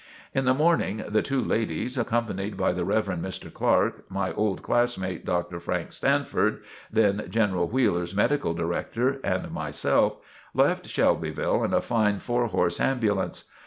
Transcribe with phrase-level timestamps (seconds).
[0.33, 3.05] In the morning the two ladies, accompanied by the Rev.
[3.05, 3.53] Mr.
[3.53, 5.59] Clark, my old class mate Dr.
[5.59, 10.17] Frank Stanford, then General Wheeler's Medical Director, and myself,
[10.55, 13.43] left Shelbyville in a fine four horse ambulance.